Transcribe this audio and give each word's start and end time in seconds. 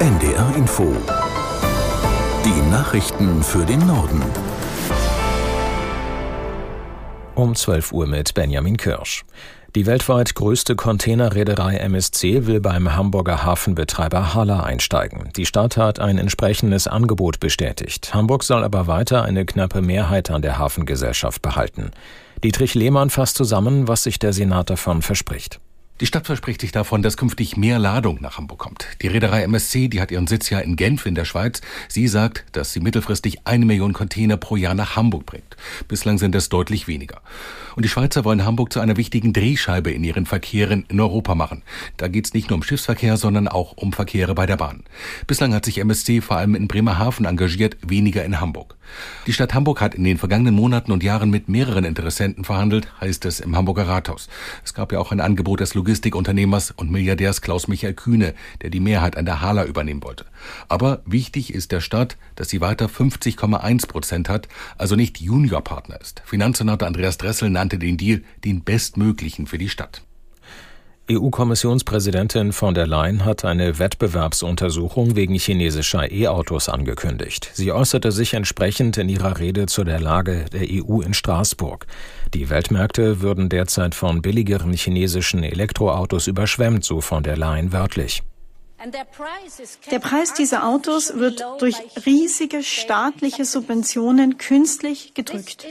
NDR 0.00 0.52
Info. 0.56 0.92
Die 2.44 2.70
Nachrichten 2.70 3.42
für 3.44 3.64
den 3.64 3.86
Norden. 3.86 4.20
Um 7.36 7.54
12 7.54 7.92
Uhr 7.92 8.06
mit 8.06 8.34
Benjamin 8.34 8.76
Kirsch. 8.76 9.24
Die 9.76 9.86
weltweit 9.86 10.34
größte 10.34 10.74
Containerreederei 10.74 11.76
MSC 11.76 12.46
will 12.46 12.60
beim 12.60 12.94
Hamburger 12.96 13.44
Hafenbetreiber 13.44 14.34
Hala 14.34 14.64
einsteigen. 14.64 15.30
Die 15.36 15.46
Stadt 15.46 15.76
hat 15.76 16.00
ein 16.00 16.18
entsprechendes 16.18 16.88
Angebot 16.88 17.38
bestätigt. 17.38 18.12
Hamburg 18.12 18.42
soll 18.42 18.64
aber 18.64 18.88
weiter 18.88 19.22
eine 19.22 19.46
knappe 19.46 19.80
Mehrheit 19.80 20.30
an 20.30 20.42
der 20.42 20.58
Hafengesellschaft 20.58 21.40
behalten. 21.40 21.92
Dietrich 22.42 22.74
Lehmann 22.74 23.10
fasst 23.10 23.36
zusammen, 23.36 23.86
was 23.86 24.02
sich 24.02 24.18
der 24.18 24.32
Senat 24.32 24.70
davon 24.70 25.02
verspricht. 25.02 25.60
Die 26.00 26.06
Stadt 26.06 26.26
verspricht 26.26 26.60
sich 26.60 26.72
davon, 26.72 27.02
dass 27.02 27.16
künftig 27.16 27.56
mehr 27.56 27.78
Ladung 27.78 28.18
nach 28.20 28.36
Hamburg 28.36 28.58
kommt. 28.58 28.88
Die 29.00 29.06
Reederei 29.06 29.44
MSC, 29.44 29.86
die 29.86 30.00
hat 30.00 30.10
ihren 30.10 30.26
Sitz 30.26 30.50
ja 30.50 30.58
in 30.58 30.74
Genf 30.74 31.06
in 31.06 31.14
der 31.14 31.24
Schweiz. 31.24 31.60
Sie 31.88 32.08
sagt, 32.08 32.44
dass 32.50 32.72
sie 32.72 32.80
mittelfristig 32.80 33.46
eine 33.46 33.64
Million 33.64 33.92
Container 33.92 34.36
pro 34.36 34.56
Jahr 34.56 34.74
nach 34.74 34.96
Hamburg 34.96 35.24
bringt. 35.24 35.56
Bislang 35.86 36.18
sind 36.18 36.34
es 36.34 36.48
deutlich 36.48 36.88
weniger. 36.88 37.20
Und 37.76 37.84
die 37.84 37.88
Schweizer 37.88 38.24
wollen 38.24 38.44
Hamburg 38.44 38.72
zu 38.72 38.80
einer 38.80 38.96
wichtigen 38.96 39.32
Drehscheibe 39.32 39.92
in 39.92 40.02
ihren 40.02 40.26
Verkehren 40.26 40.84
in 40.88 41.00
Europa 41.00 41.36
machen. 41.36 41.62
Da 41.96 42.08
geht 42.08 42.26
es 42.26 42.34
nicht 42.34 42.50
nur 42.50 42.56
um 42.56 42.64
Schiffsverkehr, 42.64 43.16
sondern 43.16 43.46
auch 43.46 43.76
um 43.76 43.92
Verkehre 43.92 44.34
bei 44.34 44.46
der 44.46 44.56
Bahn. 44.56 44.82
Bislang 45.28 45.54
hat 45.54 45.64
sich 45.64 45.78
MSC 45.78 46.22
vor 46.22 46.38
allem 46.38 46.56
in 46.56 46.66
Bremerhaven 46.66 47.24
engagiert, 47.24 47.76
weniger 47.86 48.24
in 48.24 48.40
Hamburg. 48.40 48.76
Die 49.26 49.32
Stadt 49.32 49.54
Hamburg 49.54 49.80
hat 49.80 49.94
in 49.94 50.04
den 50.04 50.18
vergangenen 50.18 50.54
Monaten 50.54 50.92
und 50.92 51.02
Jahren 51.02 51.30
mit 51.30 51.48
mehreren 51.48 51.84
Interessenten 51.84 52.44
verhandelt, 52.44 52.88
heißt 53.00 53.24
es 53.24 53.40
im 53.40 53.56
Hamburger 53.56 53.88
Rathaus. 53.88 54.28
Es 54.64 54.74
gab 54.74 54.92
ja 54.92 54.98
auch 54.98 55.12
ein 55.12 55.20
Angebot 55.20 55.60
des 55.60 55.74
Logistikunternehmers 55.84 56.70
und 56.70 56.90
Milliardärs 56.90 57.42
Klaus 57.42 57.68
Michael 57.68 57.92
Kühne, 57.92 58.32
der 58.62 58.70
die 58.70 58.80
Mehrheit 58.80 59.18
an 59.18 59.26
der 59.26 59.42
Hala 59.42 59.66
übernehmen 59.66 60.02
wollte. 60.02 60.24
Aber 60.66 61.02
wichtig 61.04 61.52
ist 61.52 61.72
der 61.72 61.82
Stadt, 61.82 62.16
dass 62.36 62.48
sie 62.48 62.62
weiter 62.62 62.86
50,1 62.86 63.86
Prozent 63.86 64.30
hat, 64.30 64.48
also 64.78 64.96
nicht 64.96 65.20
Juniorpartner 65.20 66.00
ist. 66.00 66.22
Finanzsenator 66.24 66.88
Andreas 66.88 67.18
Dressel 67.18 67.50
nannte 67.50 67.78
den 67.78 67.98
Deal 67.98 68.22
den 68.44 68.64
bestmöglichen 68.64 69.46
für 69.46 69.58
die 69.58 69.68
Stadt. 69.68 70.02
EU-Kommissionspräsidentin 71.10 72.54
von 72.54 72.72
der 72.72 72.86
Leyen 72.86 73.26
hat 73.26 73.44
eine 73.44 73.78
Wettbewerbsuntersuchung 73.78 75.16
wegen 75.16 75.34
chinesischer 75.34 76.10
E-Autos 76.10 76.70
angekündigt. 76.70 77.50
Sie 77.52 77.72
äußerte 77.72 78.10
sich 78.10 78.32
entsprechend 78.32 78.96
in 78.96 79.10
ihrer 79.10 79.38
Rede 79.38 79.66
zu 79.66 79.84
der 79.84 80.00
Lage 80.00 80.46
der 80.50 80.62
EU 80.62 81.02
in 81.02 81.12
Straßburg. 81.12 81.86
Die 82.32 82.48
Weltmärkte 82.48 83.20
würden 83.20 83.50
derzeit 83.50 83.94
von 83.94 84.22
billigeren 84.22 84.72
chinesischen 84.72 85.42
Elektroautos 85.42 86.26
überschwemmt, 86.26 86.86
so 86.86 87.02
von 87.02 87.22
der 87.22 87.36
Leyen 87.36 87.74
wörtlich. 87.74 88.22
Der 89.90 89.98
Preis 89.98 90.32
dieser 90.34 90.66
Autos 90.66 91.14
wird 91.16 91.44
durch 91.58 91.76
riesige 92.04 92.62
staatliche 92.62 93.44
Subventionen 93.44 94.38
künstlich 94.38 95.14
gedrückt. 95.14 95.66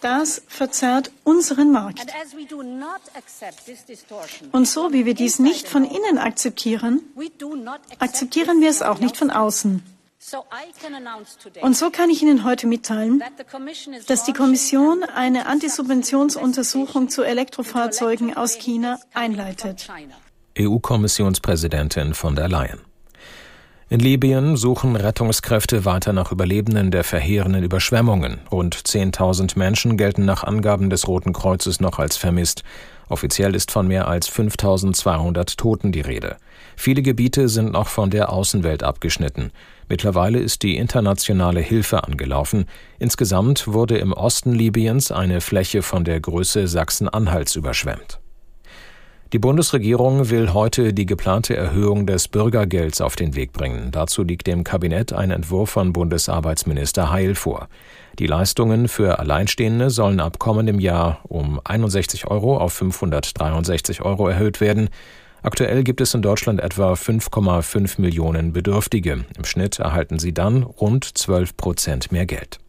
Das 0.00 0.42
verzerrt 0.48 1.10
unseren 1.24 1.72
Markt. 1.72 2.06
Und 4.52 4.68
so 4.68 4.92
wie 4.92 5.04
wir 5.04 5.14
dies 5.14 5.38
nicht 5.38 5.68
von 5.68 5.84
innen 5.84 6.18
akzeptieren, 6.18 7.02
akzeptieren 7.98 8.60
wir 8.60 8.70
es 8.70 8.82
auch 8.82 8.98
nicht 8.98 9.16
von 9.16 9.30
außen. 9.30 9.82
Und 11.62 11.76
so 11.76 11.90
kann 11.90 12.10
ich 12.10 12.22
Ihnen 12.22 12.42
heute 12.42 12.66
mitteilen, 12.66 13.22
dass 14.08 14.24
die 14.24 14.32
Kommission 14.32 15.04
eine 15.04 15.46
Antisubventionsuntersuchung 15.46 17.08
zu 17.08 17.22
Elektrofahrzeugen 17.22 18.36
aus 18.36 18.58
China 18.58 18.98
einleitet. 19.14 19.88
EU-Kommissionspräsidentin 20.58 22.14
von 22.14 22.36
der 22.36 22.48
Leyen. 22.48 22.80
In 23.88 24.00
Libyen 24.00 24.56
suchen 24.56 24.96
Rettungskräfte 24.96 25.84
weiter 25.84 26.12
nach 26.12 26.32
Überlebenden 26.32 26.90
der 26.90 27.04
verheerenden 27.04 27.62
Überschwemmungen. 27.62 28.40
Rund 28.50 28.74
10.000 28.74 29.56
Menschen 29.56 29.96
gelten 29.96 30.24
nach 30.24 30.42
Angaben 30.42 30.90
des 30.90 31.06
Roten 31.06 31.32
Kreuzes 31.32 31.78
noch 31.78 32.00
als 32.00 32.16
vermisst. 32.16 32.64
Offiziell 33.08 33.54
ist 33.54 33.70
von 33.70 33.86
mehr 33.86 34.08
als 34.08 34.28
5.200 34.28 35.56
Toten 35.56 35.92
die 35.92 36.00
Rede. 36.00 36.36
Viele 36.74 37.00
Gebiete 37.02 37.48
sind 37.48 37.70
noch 37.70 37.86
von 37.86 38.10
der 38.10 38.32
Außenwelt 38.32 38.82
abgeschnitten. 38.82 39.52
Mittlerweile 39.88 40.40
ist 40.40 40.64
die 40.64 40.76
internationale 40.76 41.60
Hilfe 41.60 42.02
angelaufen. 42.02 42.66
Insgesamt 42.98 43.68
wurde 43.68 43.98
im 43.98 44.12
Osten 44.12 44.52
Libyens 44.52 45.12
eine 45.12 45.40
Fläche 45.40 45.82
von 45.82 46.04
der 46.04 46.18
Größe 46.18 46.66
Sachsen-Anhalts 46.66 47.54
überschwemmt. 47.54 48.18
Die 49.32 49.40
Bundesregierung 49.40 50.30
will 50.30 50.54
heute 50.54 50.94
die 50.94 51.04
geplante 51.04 51.56
Erhöhung 51.56 52.06
des 52.06 52.28
Bürgergelds 52.28 53.00
auf 53.00 53.16
den 53.16 53.34
Weg 53.34 53.52
bringen. 53.52 53.90
Dazu 53.90 54.22
liegt 54.22 54.46
dem 54.46 54.62
Kabinett 54.62 55.12
ein 55.12 55.32
Entwurf 55.32 55.70
von 55.70 55.92
Bundesarbeitsminister 55.92 57.10
Heil 57.10 57.34
vor. 57.34 57.66
Die 58.20 58.28
Leistungen 58.28 58.86
für 58.86 59.18
Alleinstehende 59.18 59.90
sollen 59.90 60.20
ab 60.20 60.38
kommendem 60.38 60.78
Jahr 60.78 61.22
um 61.24 61.60
61 61.64 62.28
Euro 62.28 62.56
auf 62.58 62.74
563 62.74 64.02
Euro 64.02 64.28
erhöht 64.28 64.60
werden. 64.60 64.90
Aktuell 65.42 65.82
gibt 65.82 66.00
es 66.00 66.14
in 66.14 66.22
Deutschland 66.22 66.60
etwa 66.60 66.92
5,5 66.92 68.00
Millionen 68.00 68.52
Bedürftige. 68.52 69.24
Im 69.36 69.44
Schnitt 69.44 69.80
erhalten 69.80 70.20
sie 70.20 70.34
dann 70.34 70.62
rund 70.62 71.04
12 71.04 71.56
Prozent 71.56 72.12
mehr 72.12 72.26
Geld. 72.26 72.60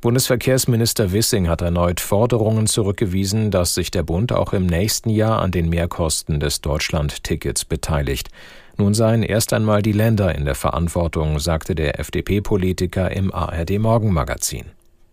Bundesverkehrsminister 0.00 1.10
Wissing 1.10 1.48
hat 1.48 1.60
erneut 1.60 1.98
Forderungen 1.98 2.68
zurückgewiesen, 2.68 3.50
dass 3.50 3.74
sich 3.74 3.90
der 3.90 4.04
Bund 4.04 4.32
auch 4.32 4.52
im 4.52 4.64
nächsten 4.64 5.10
Jahr 5.10 5.42
an 5.42 5.50
den 5.50 5.68
Mehrkosten 5.68 6.38
des 6.38 6.60
Deutschland-Tickets 6.60 7.64
beteiligt. 7.64 8.28
Nun 8.76 8.94
seien 8.94 9.24
erst 9.24 9.52
einmal 9.52 9.82
die 9.82 9.90
Länder 9.90 10.32
in 10.36 10.44
der 10.44 10.54
Verantwortung, 10.54 11.40
sagte 11.40 11.74
der 11.74 11.98
FDP-Politiker 11.98 13.10
im 13.10 13.34
ARD 13.34 13.80
Morgenmagazin. 13.80 14.66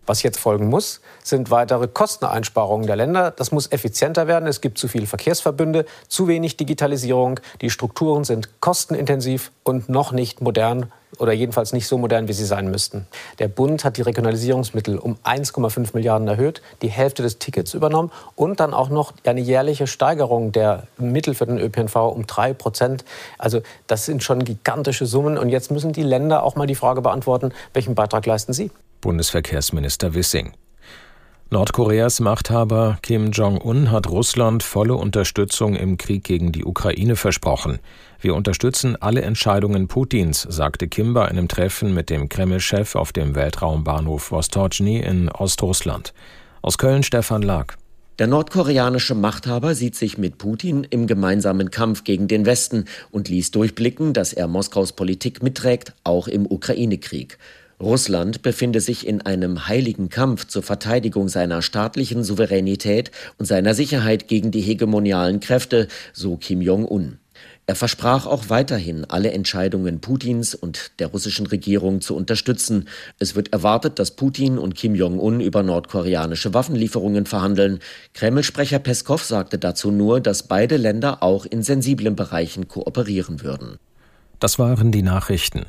Was 0.06 0.22
jetzt 0.22 0.38
folgen 0.38 0.68
muss, 0.68 1.00
sind 1.24 1.50
weitere 1.50 1.88
Kosteneinsparungen 1.88 2.86
der 2.86 2.96
Länder. 2.96 3.32
Das 3.32 3.50
muss 3.50 3.70
effizienter 3.72 4.28
werden. 4.28 4.46
Es 4.46 4.60
gibt 4.60 4.78
zu 4.78 4.86
viele 4.86 5.06
Verkehrsverbünde, 5.06 5.84
zu 6.08 6.28
wenig 6.28 6.56
Digitalisierung. 6.56 7.40
Die 7.60 7.70
Strukturen 7.70 8.22
sind 8.22 8.60
kostenintensiv 8.60 9.50
und 9.64 9.88
noch 9.88 10.12
nicht 10.12 10.40
modern 10.40 10.92
oder 11.18 11.32
jedenfalls 11.32 11.72
nicht 11.72 11.86
so 11.86 11.98
modern, 11.98 12.28
wie 12.28 12.32
sie 12.32 12.44
sein 12.44 12.70
müssten. 12.70 13.06
Der 13.38 13.48
Bund 13.48 13.84
hat 13.84 13.96
die 13.96 14.02
Regionalisierungsmittel 14.02 14.98
um 14.98 15.16
1,5 15.24 15.90
Milliarden 15.94 16.28
erhöht, 16.28 16.62
die 16.82 16.88
Hälfte 16.88 17.22
des 17.22 17.38
Tickets 17.38 17.74
übernommen 17.74 18.12
und 18.34 18.60
dann 18.60 18.74
auch 18.74 18.88
noch 18.88 19.12
eine 19.24 19.40
jährliche 19.40 19.86
Steigerung 19.86 20.52
der 20.52 20.84
Mittel 20.98 21.34
für 21.34 21.46
den 21.46 21.58
ÖPNV 21.58 21.96
um 21.96 22.26
drei 22.26 22.52
Prozent. 22.52 23.04
Also 23.38 23.60
das 23.86 24.04
sind 24.04 24.22
schon 24.22 24.44
gigantische 24.44 25.06
Summen. 25.06 25.38
Und 25.38 25.48
jetzt 25.48 25.70
müssen 25.70 25.92
die 25.92 26.02
Länder 26.02 26.42
auch 26.42 26.56
mal 26.56 26.66
die 26.66 26.74
Frage 26.74 27.00
beantworten, 27.02 27.52
welchen 27.72 27.94
Beitrag 27.94 28.26
leisten 28.26 28.52
sie? 28.52 28.70
Bundesverkehrsminister 29.06 30.14
Wissing. 30.14 30.54
Nordkoreas 31.48 32.18
Machthaber 32.18 32.98
Kim 33.02 33.30
Jong-un 33.30 33.92
hat 33.92 34.10
Russland 34.10 34.64
volle 34.64 34.96
Unterstützung 34.96 35.76
im 35.76 35.96
Krieg 35.96 36.24
gegen 36.24 36.50
die 36.50 36.64
Ukraine 36.64 37.14
versprochen. 37.14 37.78
Wir 38.20 38.34
unterstützen 38.34 39.00
alle 39.00 39.22
Entscheidungen 39.22 39.86
Putins, 39.86 40.42
sagte 40.42 40.88
Kim 40.88 41.14
bei 41.14 41.24
einem 41.24 41.46
Treffen 41.46 41.94
mit 41.94 42.10
dem 42.10 42.28
Kreml-Chef 42.28 42.96
auf 42.96 43.12
dem 43.12 43.36
Weltraumbahnhof 43.36 44.32
Vostochny 44.32 44.98
in 44.98 45.28
Ostrussland. 45.28 46.12
Aus 46.60 46.76
Köln 46.76 47.04
Stefan 47.04 47.42
Lag. 47.42 47.76
Der 48.18 48.26
nordkoreanische 48.26 49.14
Machthaber 49.14 49.76
sieht 49.76 49.94
sich 49.94 50.18
mit 50.18 50.38
Putin 50.38 50.84
im 50.90 51.06
gemeinsamen 51.06 51.70
Kampf 51.70 52.02
gegen 52.02 52.26
den 52.26 52.44
Westen 52.44 52.86
und 53.12 53.28
ließ 53.28 53.52
durchblicken, 53.52 54.14
dass 54.14 54.32
er 54.32 54.48
Moskaus 54.48 54.94
Politik 54.94 55.44
mitträgt, 55.44 55.92
auch 56.02 56.26
im 56.26 56.44
Ukraine-Krieg. 56.44 57.38
Russland 57.80 58.40
befinde 58.40 58.80
sich 58.80 59.06
in 59.06 59.20
einem 59.20 59.68
heiligen 59.68 60.08
Kampf 60.08 60.46
zur 60.46 60.62
Verteidigung 60.62 61.28
seiner 61.28 61.60
staatlichen 61.60 62.24
Souveränität 62.24 63.10
und 63.38 63.44
seiner 63.44 63.74
Sicherheit 63.74 64.28
gegen 64.28 64.50
die 64.50 64.62
hegemonialen 64.62 65.40
Kräfte, 65.40 65.88
so 66.12 66.36
Kim 66.36 66.62
Jong-un. 66.62 67.18
Er 67.66 67.74
versprach 67.74 68.26
auch 68.26 68.48
weiterhin, 68.48 69.04
alle 69.04 69.32
Entscheidungen 69.32 70.00
Putins 70.00 70.54
und 70.54 70.92
der 71.00 71.08
russischen 71.08 71.46
Regierung 71.46 72.00
zu 72.00 72.16
unterstützen. 72.16 72.88
Es 73.18 73.34
wird 73.34 73.52
erwartet, 73.52 73.98
dass 73.98 74.12
Putin 74.12 74.56
und 74.56 74.76
Kim 74.76 74.94
Jong-un 74.94 75.40
über 75.40 75.62
nordkoreanische 75.62 76.54
Waffenlieferungen 76.54 77.26
verhandeln. 77.26 77.80
Kreml-Sprecher 78.14 78.78
Peskov 78.78 79.24
sagte 79.24 79.58
dazu 79.58 79.90
nur, 79.90 80.20
dass 80.20 80.44
beide 80.44 80.76
Länder 80.76 81.22
auch 81.22 81.44
in 81.44 81.62
sensiblen 81.62 82.14
Bereichen 82.14 82.68
kooperieren 82.68 83.42
würden. 83.42 83.78
Das 84.38 84.58
waren 84.58 84.92
die 84.92 85.02
Nachrichten. 85.02 85.66